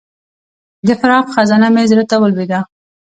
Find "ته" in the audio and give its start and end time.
2.09-2.15